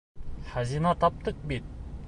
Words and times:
Хазина 0.53 0.93
таптыҡ 1.05 1.47
бит! 1.53 1.73